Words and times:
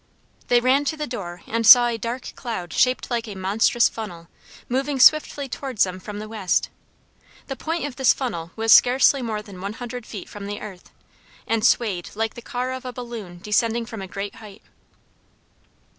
They 0.47 0.59
ran 0.59 0.83
to 0.85 0.97
the 0.97 1.05
door 1.05 1.43
and 1.45 1.63
saw 1.63 1.85
a 1.85 1.95
dark 1.99 2.33
cloud 2.35 2.73
shaped 2.73 3.11
like 3.11 3.27
a 3.27 3.35
monstrous 3.35 3.87
funnel 3.87 4.29
moving 4.67 4.99
swiftly 4.99 5.47
towards 5.47 5.83
them 5.83 5.99
from 5.99 6.17
the 6.17 6.27
west. 6.27 6.69
The 7.45 7.55
point 7.55 7.85
of 7.85 7.97
this 7.97 8.11
funnel 8.11 8.49
was 8.55 8.71
scarcely 8.71 9.21
more 9.21 9.43
than 9.43 9.61
one 9.61 9.73
hundred 9.73 10.07
feet 10.07 10.27
from 10.27 10.47
the 10.47 10.59
earth, 10.59 10.89
and 11.45 11.63
swayed 11.63 12.09
like 12.15 12.33
the 12.33 12.41
car 12.41 12.71
of 12.71 12.83
a 12.83 12.91
balloon 12.91 13.41
descending 13.43 13.85
from 13.85 14.01
a 14.01 14.07
great 14.07 14.37
height. 14.37 14.63